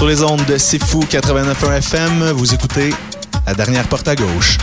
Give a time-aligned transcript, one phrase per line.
[0.00, 2.94] Sur les ondes de C'est Fou 89.1 FM, vous écoutez
[3.46, 4.56] La dernière porte à gauche.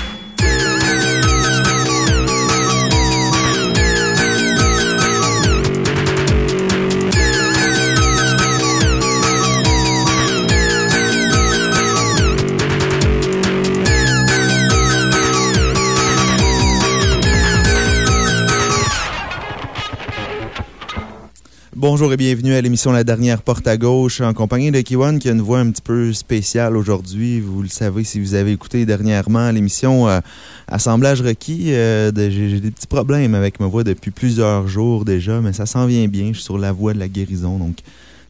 [21.89, 25.29] Bonjour et bienvenue à l'émission La Dernière Porte à Gauche en compagnie de Kiwan qui
[25.29, 27.39] a une voix un petit peu spéciale aujourd'hui.
[27.39, 30.19] Vous le savez si vous avez écouté dernièrement l'émission euh,
[30.67, 31.73] Assemblage requis.
[31.73, 35.85] Euh, j'ai des petits problèmes avec ma voix depuis plusieurs jours déjà, mais ça s'en
[35.85, 36.27] vient bien.
[36.33, 37.77] Je suis sur la voie de la guérison, donc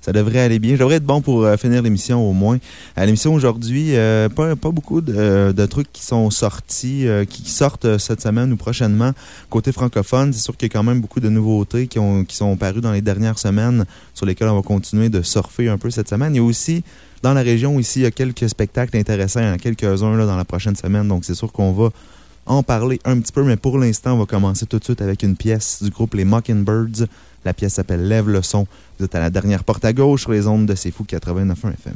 [0.08, 0.76] ça devrait aller bien.
[0.76, 2.60] Je devrais être bon pour euh, finir l'émission au moins.
[2.96, 7.98] À l'émission aujourd'hui, euh, pas, beaucoup de, de, trucs qui sont sortis, euh, qui sortent
[7.98, 9.12] cette semaine ou prochainement.
[9.50, 12.56] Côté francophone, c'est sûr qu'il y a quand même beaucoup de nouveautés qui, qui sont
[12.56, 13.84] parues dans les dernières semaines
[14.14, 16.34] sur lesquelles on va continuer de surfer un peu cette semaine.
[16.34, 16.86] Il y a aussi
[17.22, 19.42] dans la région ici, il y a quelques spectacles intéressants.
[19.42, 21.10] Il y en a quelques-uns dans la prochaine semaine.
[21.10, 21.90] Donc, c'est sûr qu'on va
[22.46, 23.44] en parler un petit peu.
[23.44, 26.24] Mais pour l'instant, on va commencer tout de suite avec une pièce du groupe Les
[26.24, 27.08] Mockingbirds.
[27.48, 28.68] La pièce s'appelle Lève le son.
[29.00, 31.76] Vous êtes à la dernière porte à gauche sur les ondes de C'est Fou 89.1
[31.76, 31.96] FM.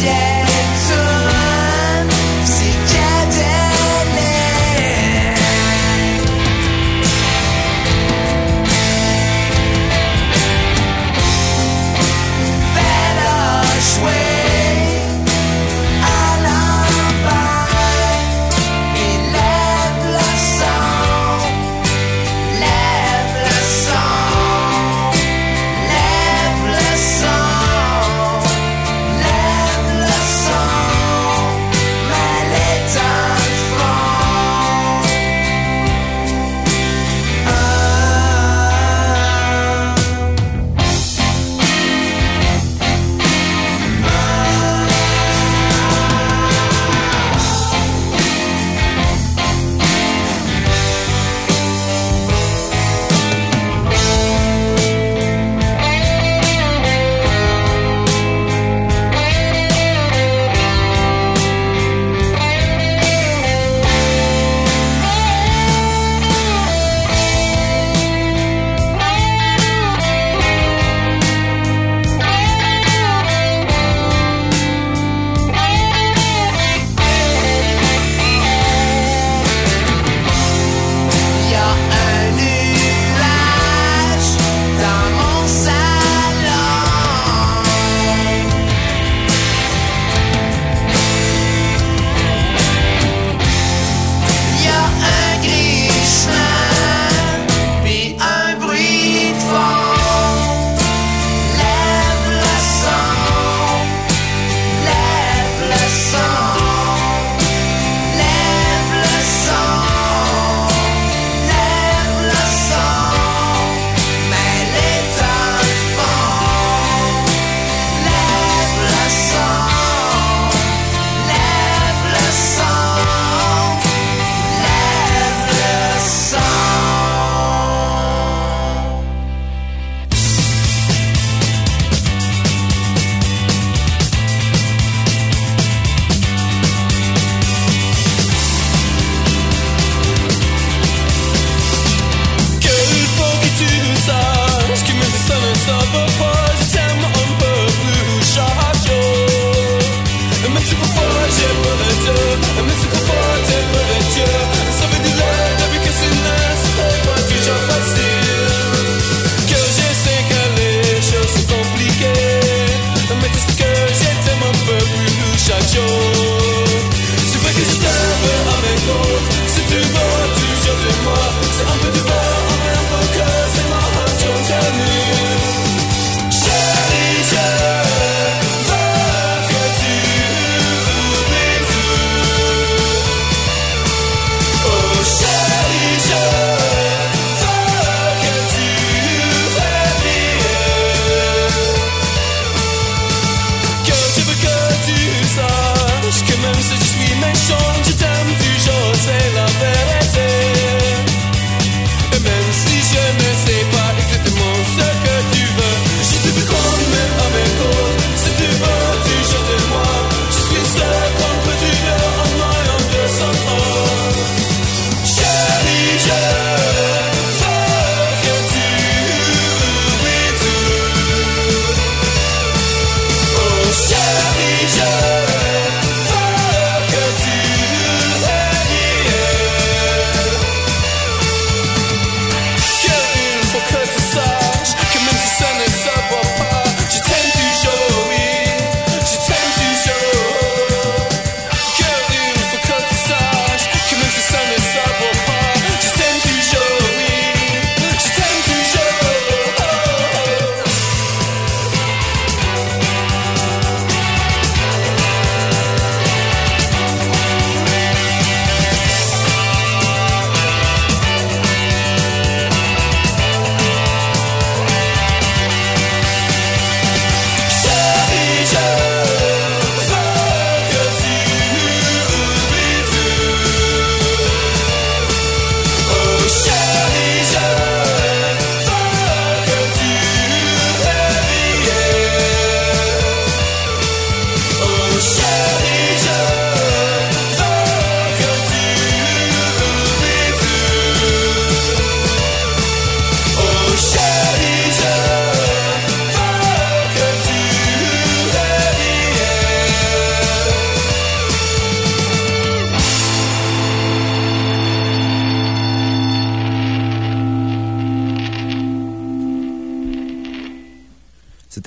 [0.00, 0.37] Yeah.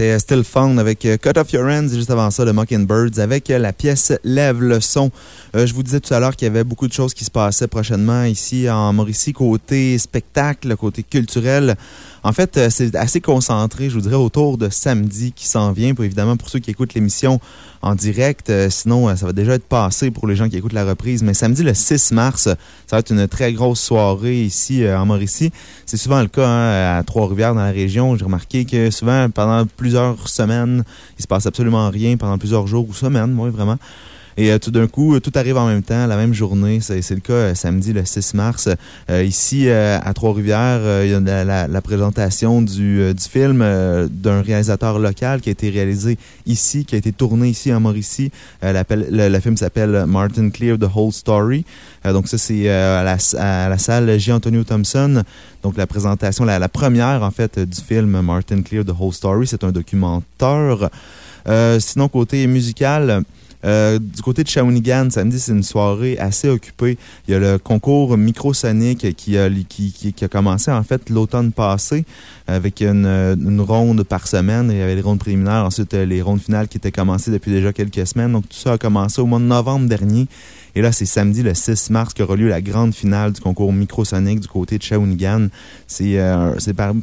[0.01, 3.51] C'était Still Fun avec euh, Cut Off Your Hands juste avant ça, The Mockingbirds avec
[3.51, 5.11] euh, la pièce Lève le son.
[5.55, 7.29] Euh, je vous disais tout à l'heure qu'il y avait beaucoup de choses qui se
[7.29, 11.75] passaient prochainement ici en Mauricie, côté spectacle, côté culturel.
[12.23, 15.95] En fait, euh, c'est assez concentré, je vous dirais, autour de samedi qui s'en vient.
[15.95, 17.39] Pour, évidemment, pour ceux qui écoutent l'émission
[17.81, 18.51] en direct.
[18.51, 21.23] Euh, sinon, euh, ça va déjà être passé pour les gens qui écoutent la reprise.
[21.23, 22.57] Mais samedi, le 6 mars, ça
[22.91, 25.51] va être une très grosse soirée ici en Mauricie.
[25.87, 28.15] C'est souvent le cas hein, à Trois-Rivières, dans la région.
[28.15, 30.83] J'ai remarqué que souvent, pendant plusieurs semaines,
[31.17, 32.17] il se passe absolument rien.
[32.17, 33.77] Pendant plusieurs jours ou semaines, moi, vraiment.
[34.41, 36.79] Et euh, tout d'un coup, tout arrive en même temps, la même journée.
[36.81, 38.69] C'est le cas euh, samedi, le 6 mars.
[39.11, 43.59] Euh, ici, à Trois-Rivières, il y a la, présentation du, film
[44.09, 46.17] d'un réalisateur local qui a été réalisé
[46.47, 48.31] ici, qui a été tourné ici en Mauricie.
[48.63, 51.63] le, film s'appelle Martin Clear, The Whole Story.
[52.03, 54.31] donc ça, c'est à la, salle J.
[54.31, 55.23] Antonio Thompson.
[55.61, 59.63] Donc la présentation, la première en fait du film Martin Clear, The Whole Story, c'est
[59.63, 60.89] un documentaire.
[61.79, 63.23] sinon, côté musical...
[63.63, 66.97] Euh, du côté de Shawinigan, samedi, c'est une soirée assez occupée.
[67.27, 69.49] Il y a le concours Microsonic qui a,
[70.29, 72.05] commencé en fait l'automne passé
[72.47, 74.69] avec une, ronde par semaine.
[74.71, 77.51] Il y avait les rondes préliminaires, ensuite euh, les rondes finales qui étaient commencées depuis
[77.51, 78.31] déjà quelques semaines.
[78.31, 80.27] Donc tout ça a commencé au mois de novembre dernier.
[80.73, 84.39] Et là, c'est samedi le 6 mars qu'aura lieu la grande finale du concours Microsonic
[84.39, 85.47] du côté de Shawinigan.
[85.85, 86.55] C'est euh,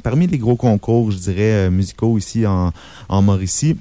[0.03, 2.73] parmi les gros concours, je dirais, musicaux ici en
[3.23, 3.77] Mauricie.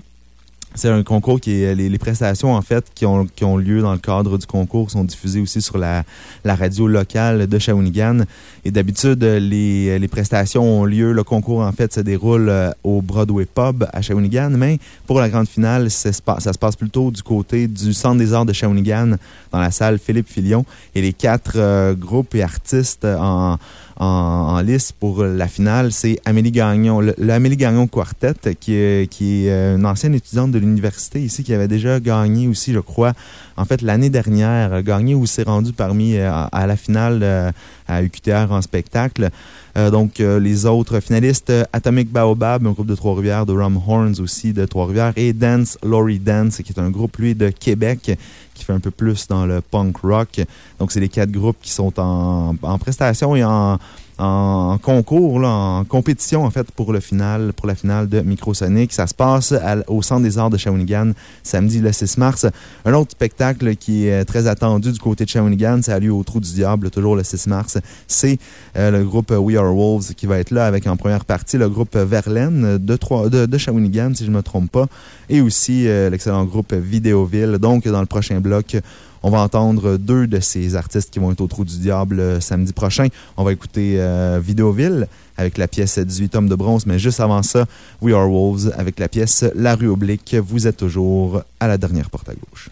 [0.77, 1.73] C'est un concours qui est.
[1.73, 5.03] Les, prestations, en fait, qui ont, qui ont, lieu dans le cadre du concours sont
[5.03, 6.03] diffusées aussi sur la,
[6.45, 8.19] la radio locale de Shawinigan.
[8.63, 11.13] Et d'habitude, les, les, prestations ont lieu.
[11.13, 14.51] Le concours, en fait, se déroule euh, au Broadway Pub à Shawinigan.
[14.51, 18.45] Mais pour la grande finale, ça se, passe, plutôt du côté du Centre des Arts
[18.45, 19.15] de Shawinigan,
[19.51, 20.63] dans la salle Philippe Filion.
[20.93, 23.57] Et les quatre euh, groupes et artistes en
[23.99, 29.51] en, liste pour la finale, c'est Amélie Gagnon, l'Amélie Gagnon Quartet, qui est, qui est
[29.51, 33.13] euh, une ancienne étudiante de l'université ici, qui avait déjà gagné aussi, je crois,
[33.55, 37.51] en fait, l'année dernière, gagné ou s'est rendu parmi euh, à, la finale euh,
[37.87, 39.29] à UQTR en spectacle.
[39.75, 44.65] donc, les autres finalistes, Atomic Baobab, un groupe de Trois-Rivières, de Rum Horns aussi de
[44.65, 48.17] Trois-Rivières, et Dance Laurie Dance, qui est un groupe, lui, de Québec,
[48.57, 50.41] qui fait un peu plus dans le punk rock.
[50.79, 53.77] Donc, c'est les quatre groupes qui sont en, prestation et en,
[54.17, 58.91] en concours, en compétition, en fait, pour le final, pour la finale de Microsonic.
[58.91, 59.53] Ça se passe
[59.87, 61.11] au Centre des Arts de Shawinigan,
[61.43, 62.45] samedi le 6 mars.
[62.85, 66.23] Un autre spectacle qui est très attendu du côté de Shawinigan, ça a lieu au
[66.23, 67.77] Trou du Diable, toujours le 6 mars.
[68.07, 68.39] C'est
[68.75, 71.69] euh, le groupe We Are Wolves qui va être là avec en première partie le
[71.69, 72.97] groupe Verlaine de,
[73.29, 74.87] de, de Shawinigan, si je ne me trompe pas,
[75.29, 77.57] et aussi euh, l'excellent groupe Vidéoville.
[77.59, 78.77] Donc, dans le prochain bloc,
[79.23, 82.39] on va entendre deux de ces artistes qui vont être au Trou du Diable euh,
[82.39, 83.07] samedi prochain.
[83.37, 85.07] On va écouter euh, Vidéoville
[85.37, 87.65] avec la pièce 18 hommes de bronze, mais juste avant ça,
[88.01, 90.35] We Are Wolves avec la pièce La rue oblique.
[90.35, 92.69] Vous êtes toujours à la dernière porte à gauche.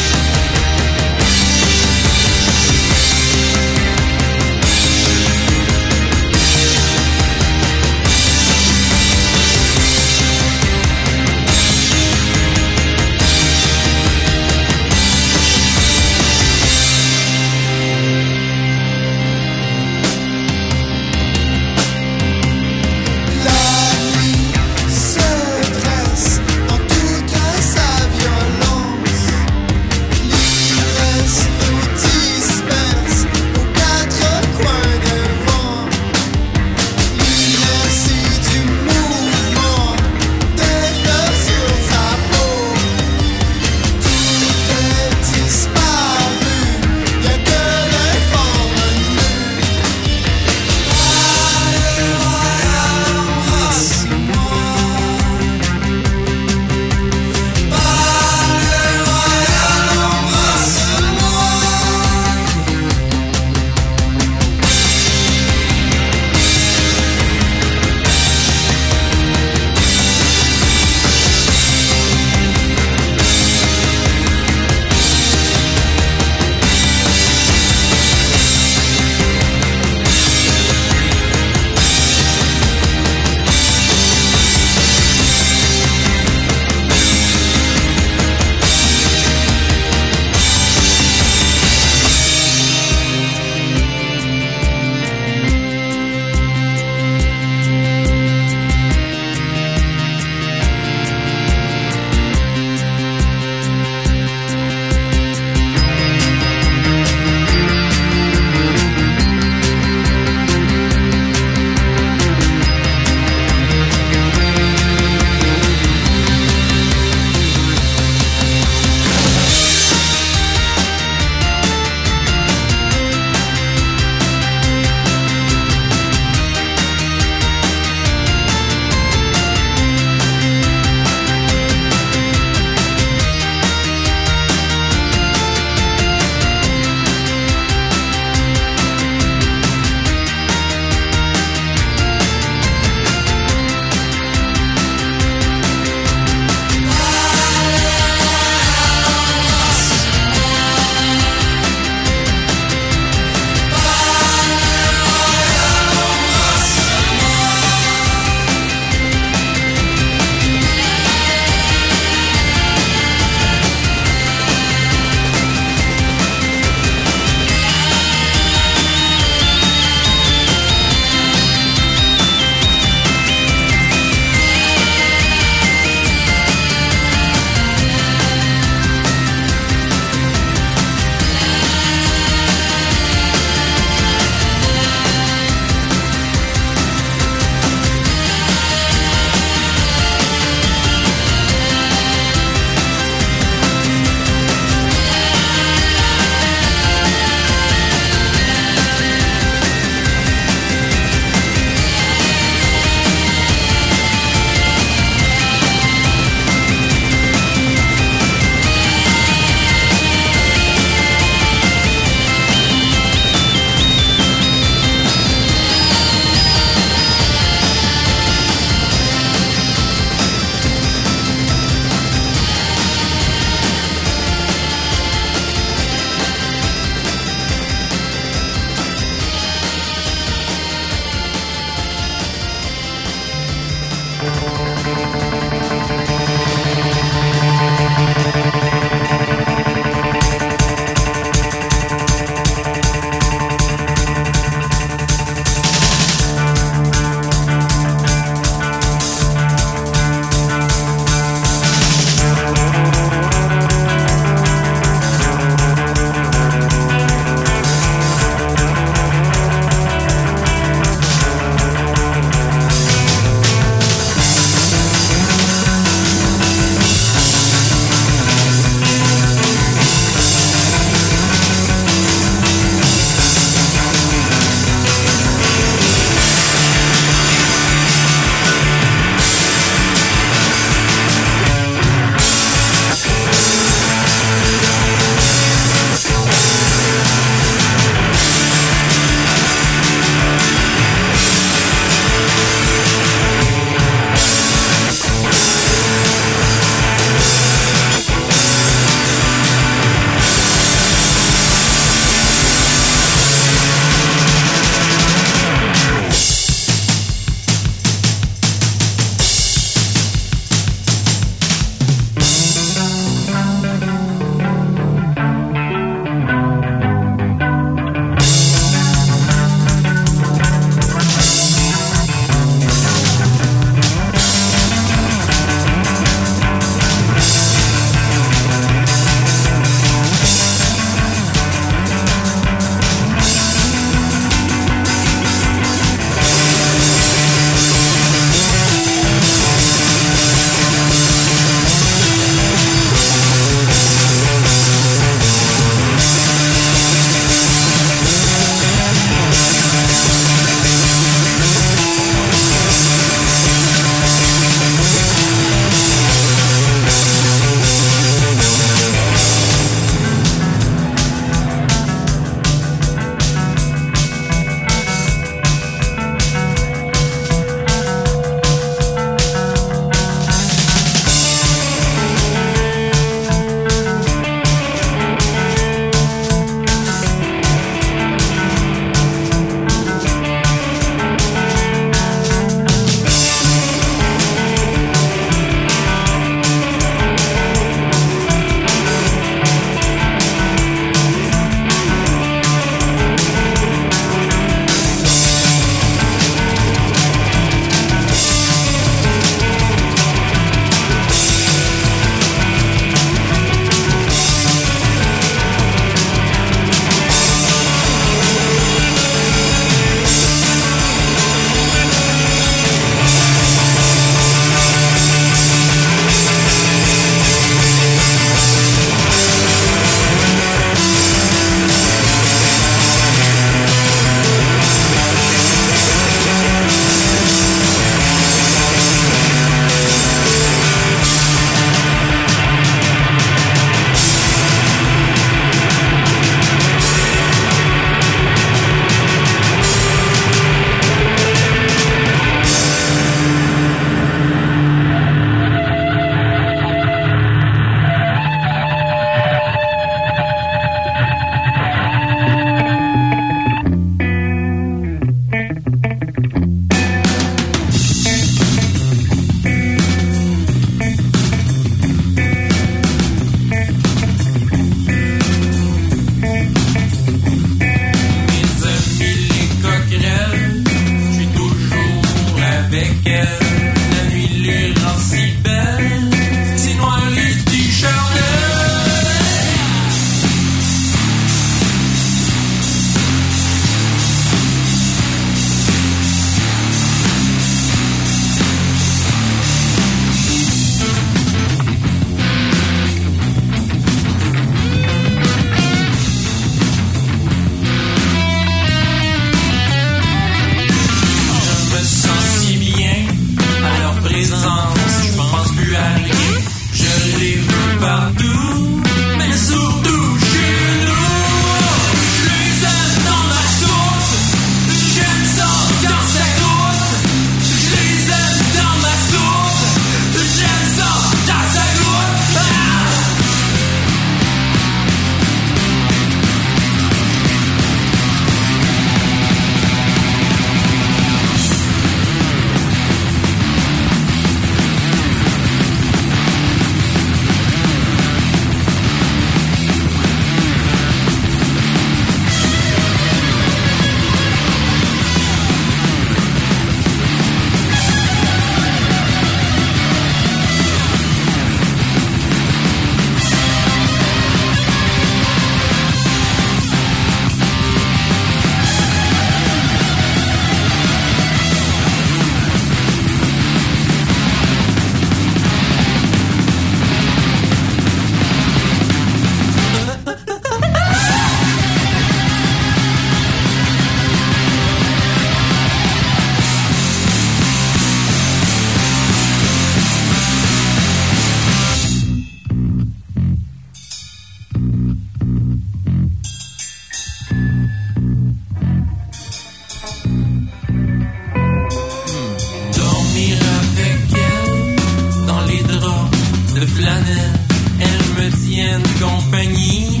[596.60, 597.32] de flanelle,
[597.80, 600.00] elles me tiennent compagnie,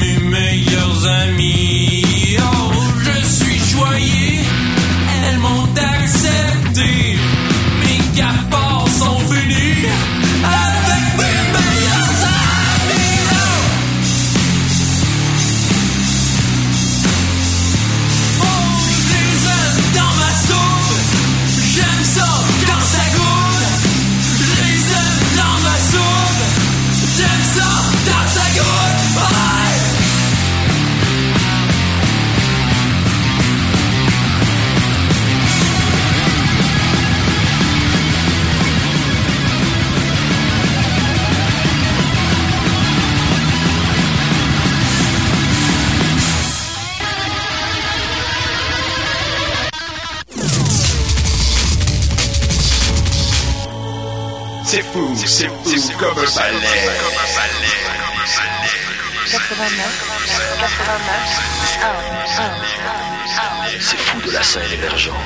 [0.00, 1.95] mes meilleurs amis.
[63.80, 65.16] C'est fou de la scène émergente.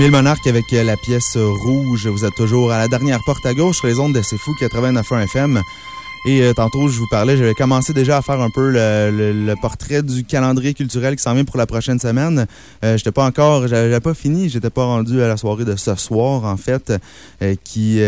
[0.00, 2.06] Mille Monarque avec la pièce rouge.
[2.06, 4.54] Vous êtes toujours à la dernière porte à gauche sur les ondes de C'est Fou
[4.58, 5.62] 89.1 FM.
[6.24, 10.02] Et euh, tantôt, je vous parlais, j'avais commencé déjà à faire un peu le, portrait
[10.02, 12.46] du calendrier culturel qui s'en vient pour la prochaine semaine.
[12.82, 15.94] Euh, j'étais pas encore, j'avais pas fini, j'étais pas rendu à la soirée de ce
[15.96, 16.94] soir, en fait,
[17.42, 18.00] euh, qui,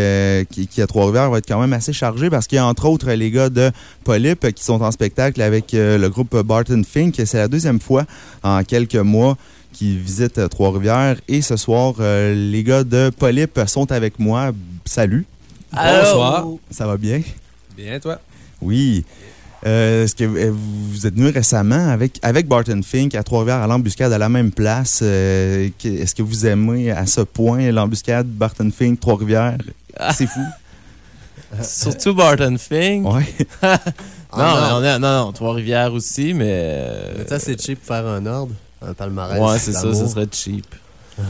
[0.67, 3.11] qui, à Trois-Rivières va être quand même assez chargé parce qu'il y a entre autres
[3.11, 3.69] les gars de
[4.03, 7.21] Polyp qui sont en spectacle avec le groupe Barton Fink.
[7.23, 8.05] C'est la deuxième fois
[8.41, 9.37] en quelques mois
[9.73, 11.17] qui visitent Trois-Rivières.
[11.27, 14.51] Et ce soir, les gars de Polyp sont avec moi.
[14.85, 15.25] Salut.
[15.71, 16.45] Bonsoir.
[16.69, 17.21] Ça va bien?
[17.75, 18.19] Bien, toi?
[18.61, 19.03] Oui.
[19.65, 23.67] Euh, est-ce que euh, vous êtes venu récemment avec, avec Barton Fink à Trois-Rivières à
[23.67, 24.99] l'embuscade à la même place?
[25.01, 29.57] Euh, est-ce que vous aimez à ce point l'embuscade Barton Fink, Trois-Rivières?
[30.13, 30.41] C'est fou.
[31.61, 33.07] Surtout Barton Fink.
[33.07, 33.23] Oui.
[34.37, 36.77] non, non, non, Trois-Rivières aussi, mais.
[37.17, 38.53] mais ça, c'est cheap pour faire un ordre,
[38.87, 39.39] un palmarès.
[39.39, 40.65] Ouais, c'est ça, ce serait cheap.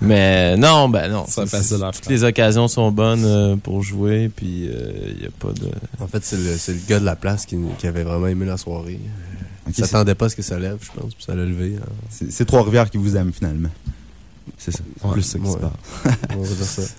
[0.00, 1.24] Mais non, ben non.
[1.24, 5.70] Toutes les occasions sont bonnes euh, pour jouer, puis il euh, n'y a pas de.
[5.98, 8.56] En fait, c'est le, le, gars de la place qui, qui, avait vraiment aimé la
[8.56, 9.00] soirée.
[9.66, 11.76] Il ne s'attendait pas à ce que ça lève, je pense, puis ça l'a levé.
[11.80, 12.26] Hein.
[12.28, 13.70] C'est Trois-Rivières qui vous aime finalement.
[14.58, 14.80] C'est ça.
[15.00, 15.70] C'est plus ça qui se passe.
[16.36, 16.82] On va dire ça.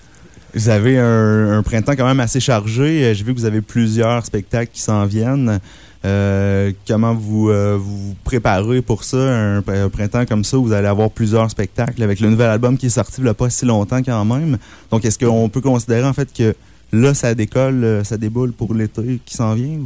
[0.54, 3.04] Vous avez un, un, printemps quand même assez chargé.
[3.04, 5.60] Euh, j'ai vu que vous avez plusieurs spectacles qui s'en viennent.
[6.04, 10.88] Euh, comment vous, euh, vous préparez pour ça, un, printemps comme ça, où vous allez
[10.88, 13.64] avoir plusieurs spectacles avec le nouvel album qui est sorti il n'y a pas si
[13.64, 14.58] longtemps quand même.
[14.90, 16.56] Donc, est-ce qu'on peut considérer en fait que
[16.92, 19.78] là, ça décolle, euh, ça déboule pour l'été qui s'en vient?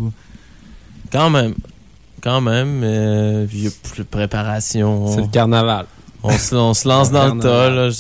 [1.13, 1.55] Quand même.
[2.23, 2.83] Quand même.
[3.53, 5.13] il y a plus de préparation.
[5.15, 5.87] C'est le carnaval.
[6.23, 6.31] On
[6.75, 7.91] se, lance dans le tas.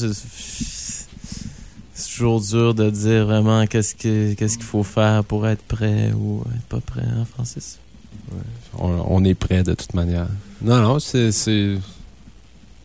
[1.94, 6.64] C'est toujours dur de dire vraiment qu'est-ce qu'il faut faire pour être prêt ou être
[6.64, 7.78] pas prêt, hein, Francis?
[8.78, 10.28] On, est prêt de toute manière.
[10.62, 11.30] Non, non, c'est.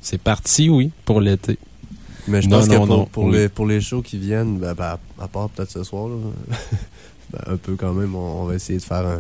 [0.03, 1.59] C'est parti, oui, pour l'été.
[2.27, 5.49] Mais je pense que pour, les, pour les shows qui viennent, ben, ben, à part
[5.49, 6.07] peut-être ce soir,
[7.31, 9.19] ben, un peu quand même, on, va essayer de faire un,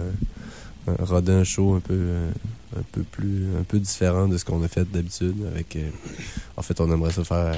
[0.87, 2.31] un rodin show un peu, euh,
[2.77, 5.35] un peu plus un peu différent de ce qu'on a fait d'habitude.
[5.53, 5.89] Avec, euh,
[6.57, 7.55] en fait, on aimerait ça faire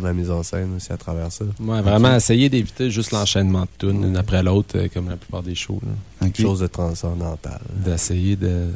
[0.00, 1.44] de la mise en scène aussi à travers ça.
[1.60, 5.42] Ouais, vraiment essayer d'éviter juste l'enchaînement de tunes, une après l'autre, euh, comme la plupart
[5.42, 5.80] des shows.
[6.20, 7.60] Quelque chose de transcendantal.
[7.74, 8.68] D'essayer de.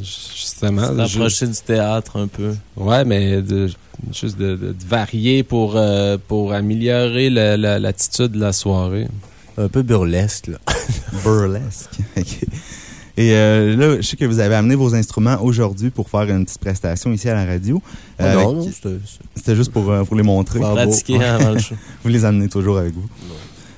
[0.00, 0.92] Justement.
[0.92, 2.54] D'approcher du théâtre un peu.
[2.76, 3.70] Ouais, mais de,
[4.12, 9.08] juste de, varier pour, euh, pour améliorer l'attitude de la soirée.
[9.56, 10.58] Un peu burlesque, là.
[11.24, 11.98] burlesque.
[13.18, 16.44] Et euh, là, je sais que vous avez amené vos instruments aujourd'hui pour faire une
[16.44, 17.82] petite prestation ici à la radio.
[18.16, 18.70] Ah non, non
[19.34, 20.60] c'était juste pour, euh, pour les montrer.
[20.60, 21.74] Pratiquer avant le show.
[22.04, 23.08] vous les amenez toujours avec vous.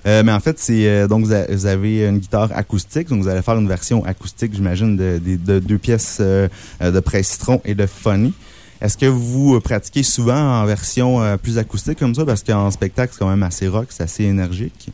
[0.07, 1.33] Euh, mais en fait, c'est donc vous,
[1.67, 6.21] avez une guitare acoustique, donc vous allez faire une version acoustique, j'imagine, de, deux pièces
[6.21, 8.35] de presse citron et de funny.
[8.83, 12.27] Est-ce que vous pratiquez souvent en version plus acoustique comme ça?
[12.27, 14.91] Parce qu'en spectacle, c'est quand même assez rock, c'est assez énergique.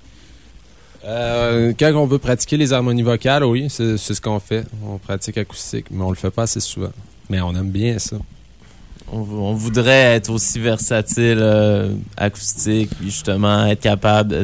[1.06, 4.64] Euh, quand on veut pratiquer les harmonies vocales, oui, c'est ce qu'on fait.
[4.84, 6.92] On pratique acoustique, mais on le fait pas assez souvent.
[7.30, 8.16] Mais on aime bien ça.
[9.12, 9.22] On,
[9.54, 14.42] voudrait être aussi versatile euh, acoustique, puis justement être capable de,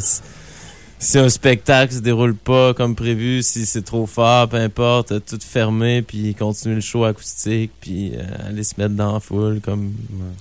[1.01, 5.41] si un spectacle se déroule pas comme prévu, si c'est trop fort, peu importe, tout
[5.41, 9.95] fermer, puis continuer le show acoustique, puis euh, aller se mettre dans la foule comme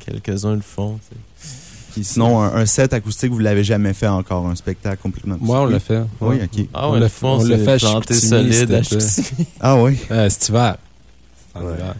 [0.05, 0.99] quelques-uns le font
[2.03, 5.65] sinon, un, set acoustique, vous ne l'avez jamais fait encore, un spectacle complètement Moi, on
[5.65, 6.01] l'a fait.
[6.19, 6.65] Oui, OK.
[6.73, 8.81] Ah on l'a fait, on l'a fait chanter solide
[9.59, 9.97] Ah oui?
[10.11, 10.77] Euh, cet hiver.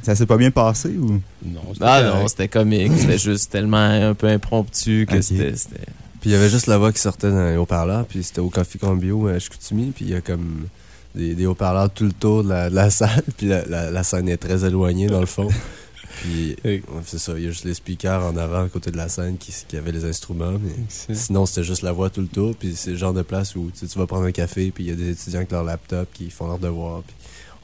[0.02, 1.20] Ça s'est pas bien passé ou?
[1.46, 2.92] Non, ah, non, c'était comique.
[2.98, 5.54] c'était juste tellement un peu impromptu que c'était.
[6.22, 8.50] Puis il y avait juste la voix qui sortait dans les haut-parleurs, puis c'était au
[8.50, 10.68] Coffee Combio à Chicoutimi, puis il y a comme
[11.16, 15.08] des, haut-parleurs tout le tour de la, salle, puis la, la, scène est très éloignée
[15.08, 15.50] dans le fond.
[16.22, 16.56] Puis,
[17.04, 19.38] c'est ça, il y a juste les speakers en avant à côté de la scène
[19.38, 20.60] qui, qui avaient les instruments.
[20.60, 22.56] Mais sinon, c'était juste la voix tout le tour.
[22.56, 24.94] Puis c'est le genre de place où tu vas prendre un café, puis il y
[24.94, 27.02] a des étudiants avec leur laptop qui font leur devoir.
[27.02, 27.16] Puis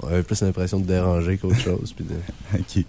[0.02, 1.94] on avait plus l'impression de déranger qu'autre chose.
[1.94, 2.06] Puis
[2.60, 2.86] OK.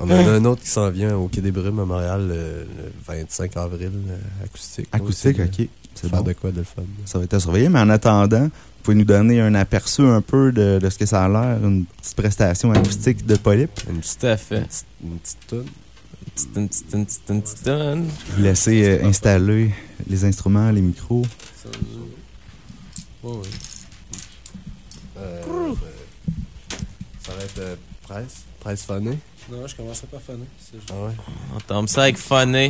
[0.00, 2.66] On en a un autre qui s'en vient au Quai des Brumes à Montréal le,
[3.06, 4.88] 25 avril, euh, acoustique.
[4.92, 5.68] Acoustique, OK.
[6.00, 6.20] C'est bon.
[6.20, 6.82] de quoi de fun.
[7.04, 8.48] Ça va être à surveiller, mais en attendant,
[8.88, 12.16] pouvez nous donner un aperçu un peu de, ce que ça a l'air, une petite
[12.16, 13.70] prestation acoustique de Polyp?
[13.90, 14.64] Une petite affaire.
[15.04, 15.66] Une petite toune.
[16.56, 17.68] Une petite une petite une petite
[18.36, 19.74] vous laisser euh, installer
[20.08, 21.26] les instruments, les micros.
[23.24, 23.48] oui.
[25.18, 25.74] Euh,
[27.26, 28.44] ça va être euh, presse?
[28.60, 29.18] Presse phoné?
[29.50, 30.44] Non, je commence pas phoné.
[30.90, 31.12] Ah ouais.
[31.54, 32.68] On tombe ça avec phoné.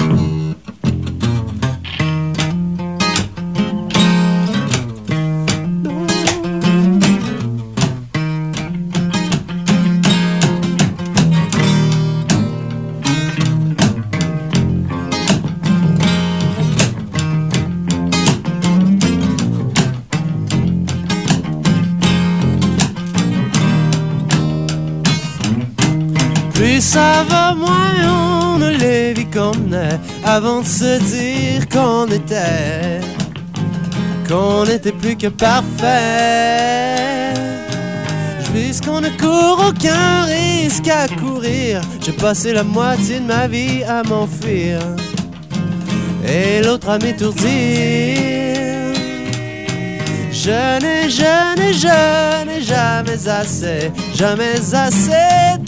[30.39, 33.01] Avant de se dire qu'on était,
[34.29, 36.95] qu'on n'était plus que parfait.
[38.55, 44.05] Puisqu'on ne court aucun risque à courir, j'ai passé la moitié de ma vie à
[44.05, 44.79] m'enfuir
[46.25, 47.49] et l'autre à m'étourdir.
[50.31, 55.59] Je n'ai, je n'ai, je n'ai jamais assez, jamais assez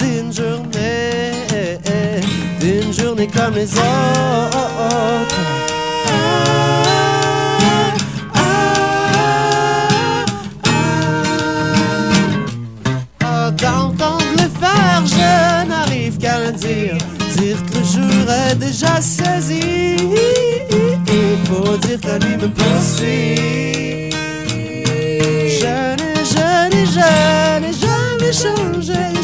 [2.61, 3.87] d'une journée comme les autres.
[13.57, 16.97] D'entendre le faire, je n'arrive qu'à le dire.
[17.37, 19.97] Dire que le jour est déjà saisi.
[20.71, 24.11] Il faut dire que lui me poursuit.
[25.61, 29.20] Je n'ai, je n'ai, je n'ai jamais changé,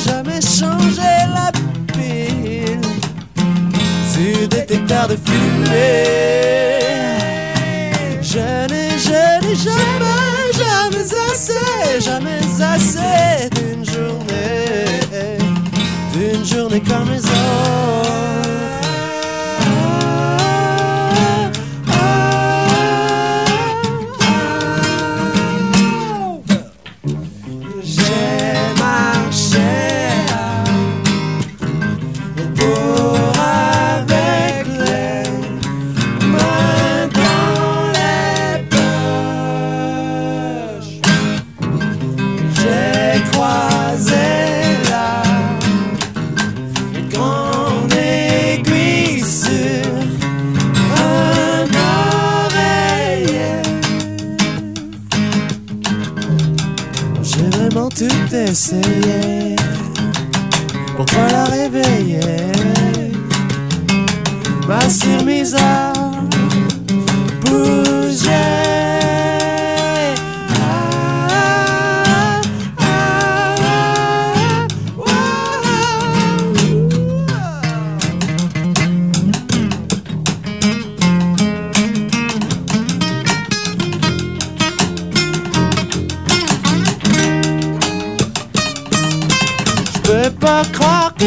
[5.09, 6.05] de fumée.
[8.23, 8.39] Je
[8.71, 15.01] n'ai, je n'ai jamais, jamais assez, jamais assez d'une journée,
[16.13, 17.96] d'une journée comme les autres.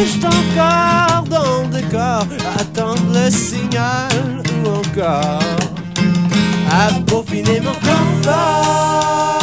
[0.04, 2.26] Suis encore dans le décor
[2.58, 4.10] Attendre le signal
[4.64, 5.40] ou encore
[6.70, 9.38] À peaufiner mon confort?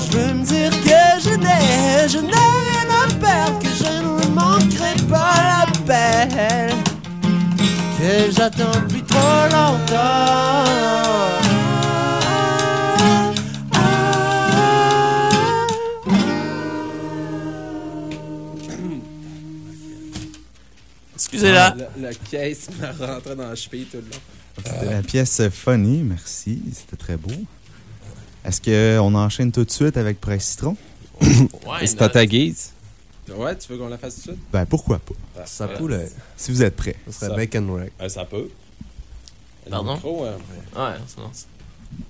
[0.00, 4.34] Je veux me dire que je n'ai, je n'ai rien à perdre Que je ne
[4.34, 6.74] manquerai pas l'appel
[7.98, 10.38] Que j'attends depuis trop longtemps
[21.38, 21.76] Excusez-la.
[22.00, 24.64] La, caisse m'a rentré dans la cheville tout le long.
[24.64, 26.60] C'était la pièce Funny, merci.
[26.74, 27.30] C'était très beau.
[28.44, 30.76] Est-ce qu'on enchaîne tout de suite avec Presse Citron?
[31.20, 32.72] Ouais, C'est à ta guise?
[33.36, 34.44] Ouais, tu veux qu'on la fasse tout de suite?
[34.52, 35.44] Ben, pourquoi pas?
[35.46, 36.08] Ça pourrait.
[36.36, 36.96] Si vous êtes prêts.
[37.06, 37.92] Ça serait Ça- bacon wreck.
[38.00, 38.48] Euh, ça peut.
[39.68, 39.94] Pardon?
[39.94, 40.32] micro, euh,
[40.76, 41.30] Ouais, c'est bon.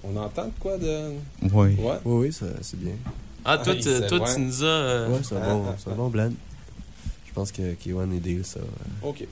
[0.05, 1.11] on entend de quoi de.
[1.43, 1.51] Oui.
[1.53, 1.99] Ouais.
[2.05, 2.93] Oui, oui, c'est bien.
[3.45, 4.39] Ah, toi, Ah, toi, tu ouais.
[4.39, 4.67] nous as.
[4.67, 6.31] euh, Ouais, c'est bon, c'est un bon blend
[7.39, 8.59] pense que K1 et Dale, ça.
[9.01, 9.29] OK.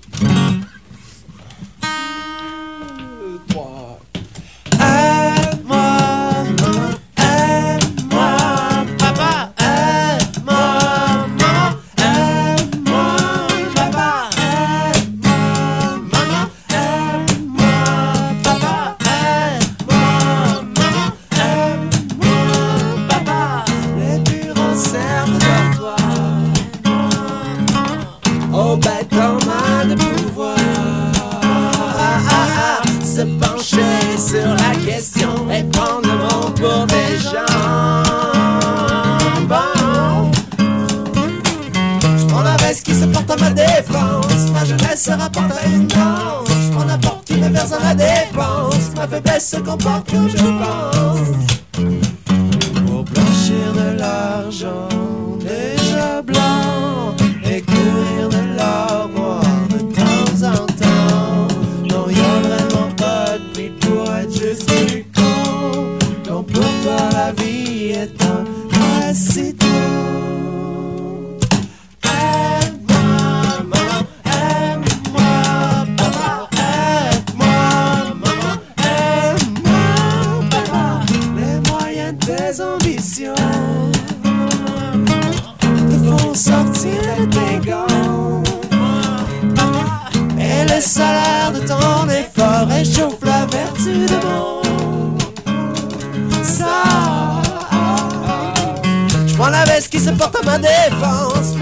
[3.48, 3.85] 3
[28.56, 30.56] au bâtiment de pouvoir?
[31.42, 38.02] Ah, ah, ah, se pencher sur la question et prendre le monde pour des gens.
[39.48, 40.30] Bon.
[42.18, 44.50] Je prends la veste qui se porte à ma défense.
[44.52, 46.48] Ma jeunesse se rapporte à une danse.
[46.48, 48.94] Je prends la porte qui me verse à la dépense.
[48.96, 51.65] Ma faiblesse se comporte comme je pense.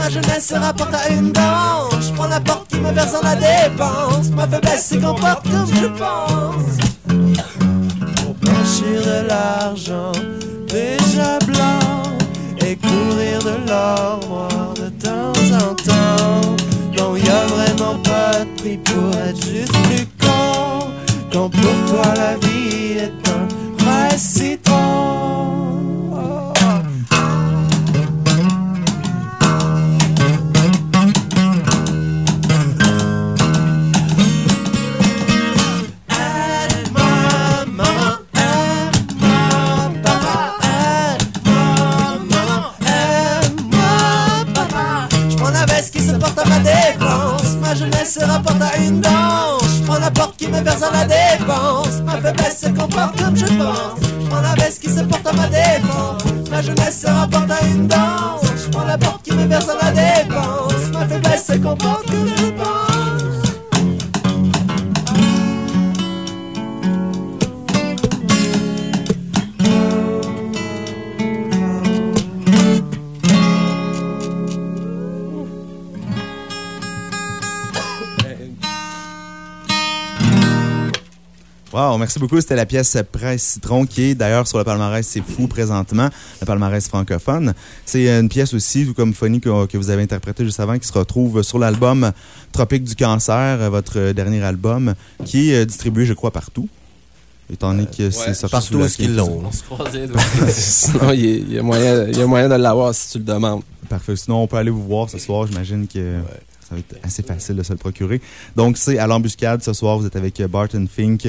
[0.04, 2.08] Ma jeunesse se rapporte à une danse.
[2.08, 5.66] Je prends la porte qui me verse en la dépense, ma faiblesse se comporte comme
[5.66, 6.76] je pense.
[8.16, 10.12] Pour blanchir de l'argent
[10.68, 12.02] déjà blanc
[12.60, 15.32] et courir de l'or noir de temps
[15.64, 16.54] en temps.
[16.98, 20.90] Non, y a vraiment pas de prix pour être juste plus con.
[21.32, 22.43] Quand pour toi la vie
[50.64, 52.02] verse à la défense.
[52.04, 54.00] Ma faiblesse se comporte comme je pense.
[54.00, 56.22] Je prends la veste qui se porte à ma défense.
[56.50, 58.42] Ma jeunesse se rapporte à une danse.
[58.56, 60.90] Je prends la porte qui me verse à la défense.
[60.92, 62.53] Ma faiblesse se comporte comme je pense.
[82.24, 82.40] Beaucoup.
[82.40, 86.08] C'était la pièce Presse Citron qui est d'ailleurs sur le palmarès C'est Fou présentement,
[86.40, 87.54] le palmarès francophone.
[87.84, 90.92] C'est une pièce aussi, tout comme Funny que, vous avez interprété juste avant, qui se
[90.92, 92.12] retrouve sur l'album
[92.52, 94.94] Tropique du cancer, votre dernier album,
[95.24, 96.68] qui est distribué, je crois, partout.
[97.52, 99.42] Étant donné que c'est sorti Partout où qu'ils l'ont.
[99.44, 100.06] On se croisait.
[100.48, 103.62] Sinon, il y, a moyen, il y a moyen de l'avoir si tu le demandes.
[103.90, 104.16] Parfait.
[104.16, 105.46] Sinon, on peut aller vous voir ce soir.
[105.46, 106.20] J'imagine que
[106.66, 108.22] ça va être assez facile de se le procurer.
[108.56, 109.62] Donc, c'est à l'embuscade.
[109.62, 111.28] Ce soir, vous êtes avec Barton Fink.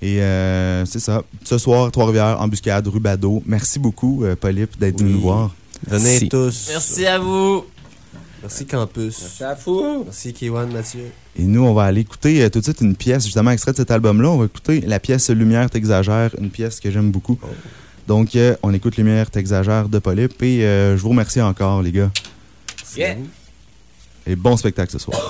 [0.00, 1.22] Et euh, c'est ça.
[1.44, 3.42] Ce soir, Trois-Rivières, embuscade, rue Badeau.
[3.46, 5.54] Merci beaucoup, euh, Polype, d'être venu nous voir.
[5.86, 6.68] Venez tous.
[6.70, 7.64] Merci à vous.
[8.40, 9.20] Merci Campus.
[9.20, 10.04] Merci à vous.
[10.04, 11.10] Merci Kiwan, Mathieu.
[11.36, 13.76] Et nous, on va aller écouter euh, tout de suite une pièce, justement, extrait de
[13.76, 14.28] cet album-là.
[14.28, 17.38] On va écouter la pièce Lumière t'exagère, une pièce que j'aime beaucoup.
[17.42, 17.46] Oh.
[18.06, 20.40] Donc, on écoute Lumière t'exagère de Polype.
[20.42, 22.10] Et je vous remercie encore, les gars.
[22.96, 23.16] Yeah.
[24.26, 25.20] Et bon spectacle ce soir.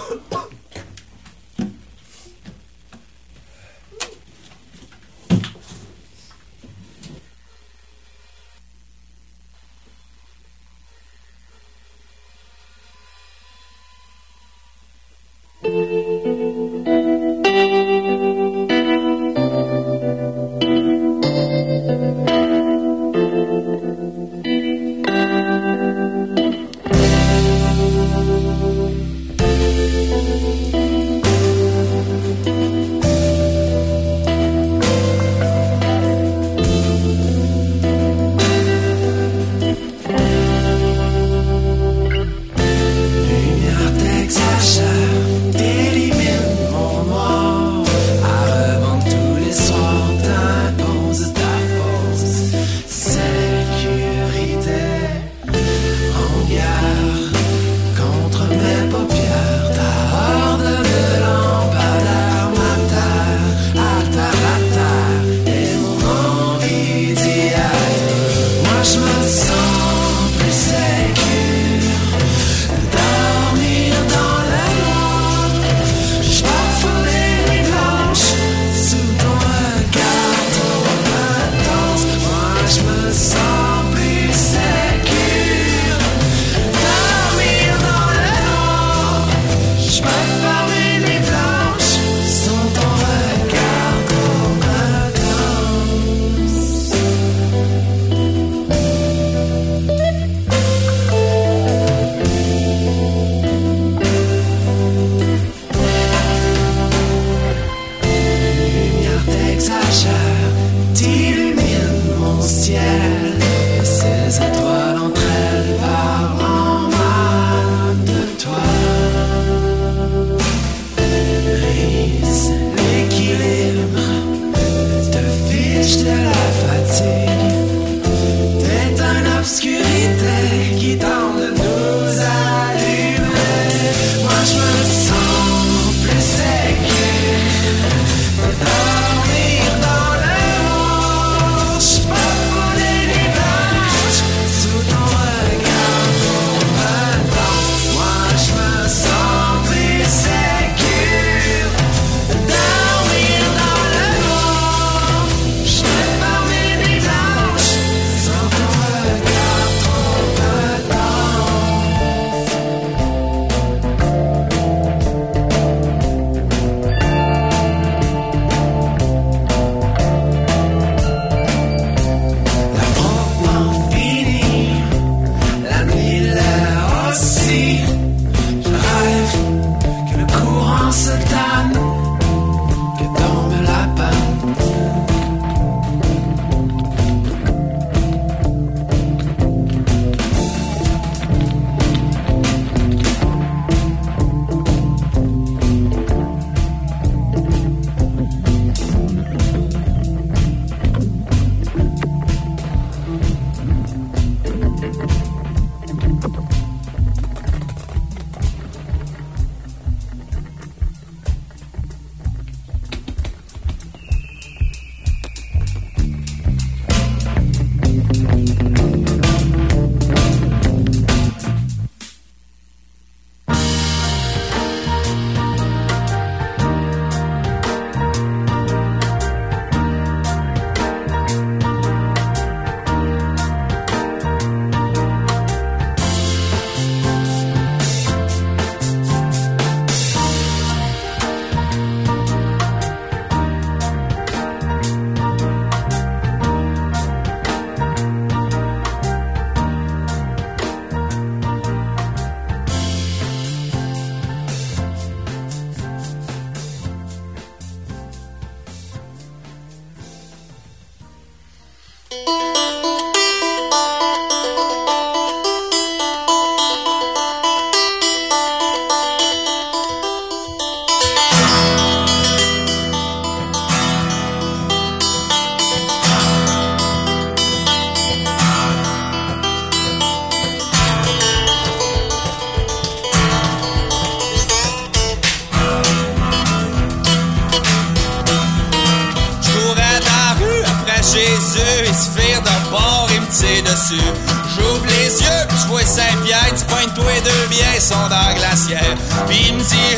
[291.13, 294.09] Jésus, il se vire de bord et me tire dessus.
[294.55, 298.29] J'ouvre les yeux, puis je vois Saint-Pierre, tu pointes toi et deux biens, sont dans
[298.29, 298.97] la glacière.
[299.27, 299.97] Puis il me dit,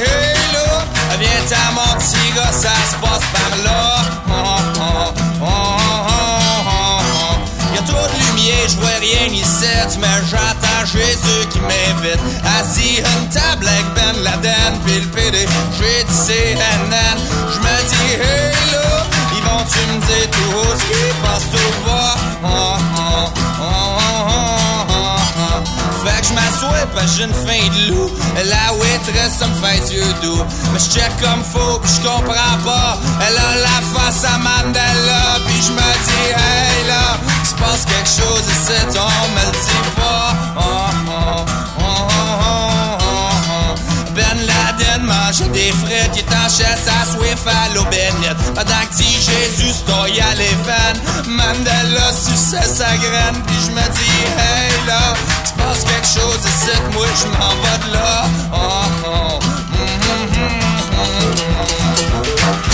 [1.18, 4.04] viens ta mort, petit gars, ça se passe par là.
[4.28, 5.80] Oh, oh, oh,
[7.81, 9.66] a trop de lumière, je vois rien ici,
[10.01, 12.20] mais j'entends Jésus qui m'invite.
[12.59, 15.47] Assis à une table avec Ben Laden, pis le PD,
[15.78, 18.53] j'ai dit c'est Je me dis, hey
[19.37, 22.16] ils vont-tu me dire tout ce qui passe tout bas?
[22.43, 24.59] Oh, oh, oh,
[26.04, 28.11] fait que je m'assois parce j'ai une faim de loup.
[28.36, 30.42] La waitress, ça me fait Dieu doux.
[30.72, 32.98] Mais je check comme faux, pis je comprends pas.
[33.26, 38.08] Elle a la face à Mandela, pis je me dis, hey là, se passe quelque
[38.08, 40.34] chose ici, on me le dit pas.
[40.56, 40.62] Oh,
[41.08, 41.59] oh.
[45.31, 48.37] mangeais des frites, il tâchait sa Swift à l'aubénette.
[48.55, 54.20] Pendant que dit Jésus stoïa les fans, Mandela suçait sa graine, puis je me dis,
[54.39, 55.14] hey là,
[55.45, 58.24] tu passes quelque chose ici, moi je m'en vais de là.
[58.53, 58.59] Oh,
[59.07, 59.39] oh.
[59.72, 60.49] Mm -hmm, mm
[62.64, 62.70] -hmm.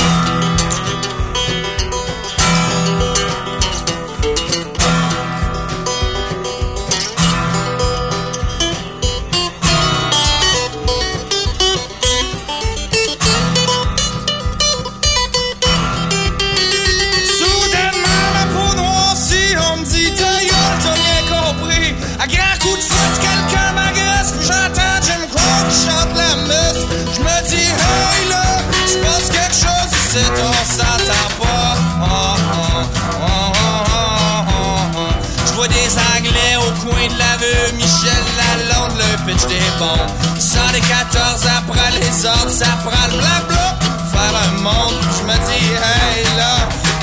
[39.78, 39.98] bon.
[40.38, 43.78] Sans les 14 après les ordres, ça prend le blabla.
[44.12, 46.56] Faire un monde, je me dis, hey là,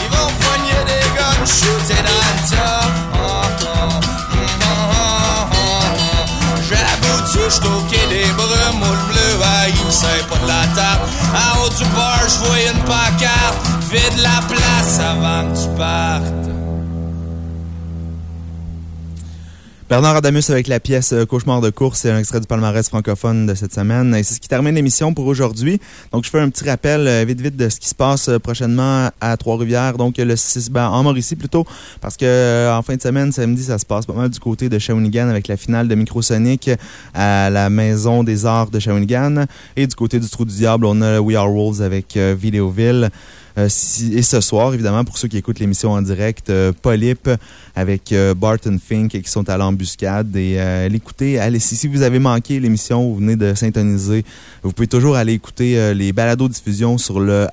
[0.03, 2.87] ils vont poigner des guns, shooter dans le tas.
[3.15, 3.43] Oh,
[8.09, 11.03] des brumes ou le bleu, ah, il me sait pas de la table.
[11.33, 13.57] En haut du bar, je voyais une pancarte,
[13.91, 16.62] vide la place avant que tu partes.
[19.93, 23.45] Bernard Adamus avec la pièce euh, Cauchemar de course, c'est un extrait du palmarès francophone
[23.45, 24.15] de cette semaine.
[24.15, 25.79] Et c'est ce qui termine l'émission pour aujourd'hui.
[26.11, 28.39] Donc, je fais un petit rappel euh, vite vite de ce qui se passe euh,
[28.39, 29.97] prochainement à Trois-Rivières.
[29.97, 31.67] Donc, le 6, ben, en Mauricie plutôt,
[32.01, 34.79] parce que en fin de semaine, samedi, ça se passe pas mal du côté de
[34.79, 36.71] Shawinigan avec la finale de Microsonic
[37.13, 39.45] à la Maison des Arts de Shawinigan.
[39.75, 43.11] Et du côté du Trou du Diable, on a We Are Wolves avec Vidéoville.
[43.57, 47.29] Euh, et ce soir, évidemment, pour ceux qui écoutent l'émission en direct, euh, Polyp
[47.75, 50.35] avec euh, Barton Fink qui sont à l'embuscade.
[50.35, 50.57] Et
[50.89, 54.25] l'écouter, allez, si, vous avez manqué l'émission, vous venez de syntoniser,
[54.63, 57.47] vous pouvez toujours aller écouter les balados diffusion sur le,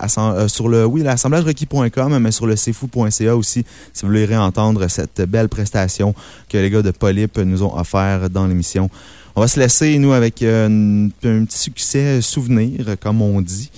[0.49, 5.49] sur le, oui, l'assemblagerequis.com, mais sur le cfou.ca aussi, si vous voulez réentendre cette belle
[5.49, 6.15] prestation
[6.49, 8.91] que les gars de Polyp nous ont offert dans l'émission.
[9.37, 13.71] On va se laisser, nous, avec un petit succès souvenir, comme on dit.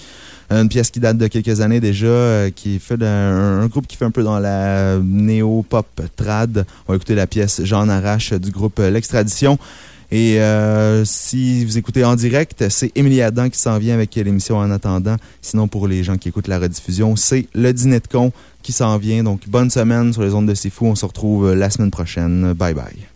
[0.52, 4.04] Une pièce qui date de quelques années déjà, euh, qui fait d'un groupe qui fait
[4.04, 6.66] un peu dans la néo-pop trad.
[6.86, 9.58] On va écouter la pièce Jean Arrache du groupe L'Extradition.
[10.10, 14.58] Et euh, si vous écoutez en direct, c'est Émilie Adam qui s'en vient avec l'émission
[14.58, 15.16] En attendant.
[15.40, 18.30] Sinon, pour les gens qui écoutent la rediffusion, c'est le dîner de con
[18.62, 19.22] qui s'en vient.
[19.22, 20.84] Donc, bonne semaine sur les ondes de Fou.
[20.84, 22.52] On se retrouve la semaine prochaine.
[22.52, 23.11] Bye bye.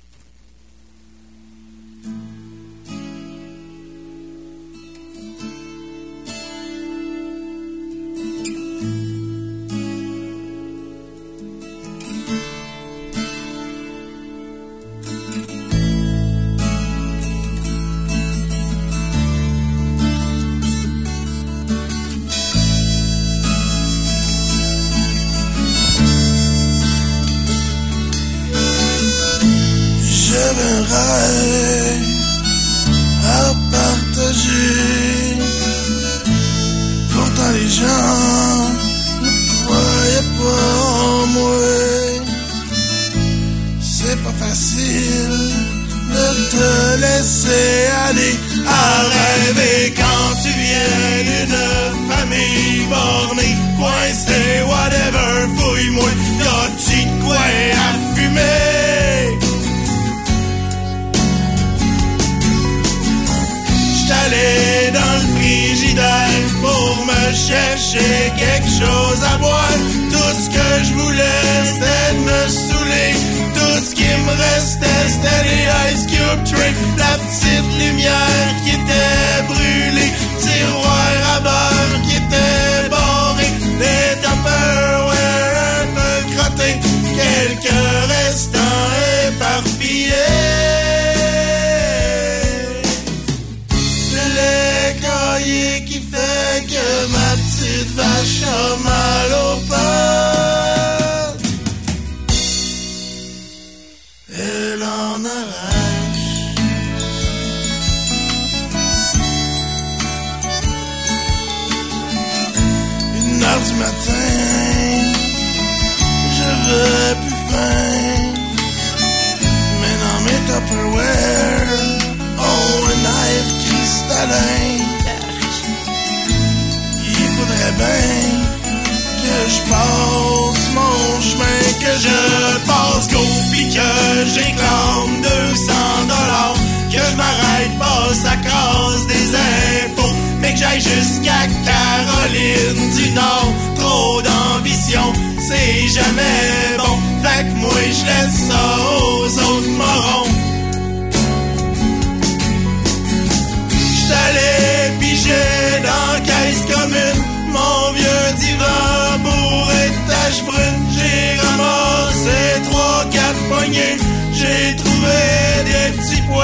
[134.37, 135.72] J'éclame 200
[136.09, 136.57] dollars,
[136.93, 140.14] que je m'arrête pas, ça cause des impôts.
[140.41, 145.11] Mais que j'aille jusqu'à Caroline du Nord, trop d'ambition,
[145.41, 146.99] c'est jamais bon.
[147.22, 150.26] Fait que moi je laisse ça aux autres morons.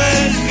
[0.03, 0.42] vuelta.